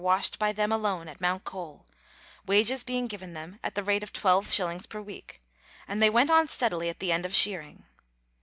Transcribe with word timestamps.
washed 0.01 0.39
by 0.39 0.51
them 0.51 0.71
alone 0.71 1.07
at 1.07 1.21
Mount 1.21 1.43
Cole, 1.43 1.85
wages 2.47 2.83
being 2.83 3.05
given 3.05 3.33
them 3.33 3.59
at 3.63 3.75
the 3.75 3.83
rate 3.83 4.01
of 4.01 4.11
12s. 4.11 4.89
per 4.89 4.99
week, 4.99 5.39
and 5.87 6.01
they 6.01 6.09
went 6.09 6.31
on 6.31 6.47
steadily 6.47 6.91
to 6.91 6.97
the 6.97 7.11
end 7.11 7.23
of 7.23 7.35
shearing. 7.35 7.83